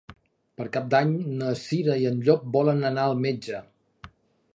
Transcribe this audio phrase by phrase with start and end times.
[0.59, 3.61] Per Cap d'Any na Cira i en Llop volen anar al metge.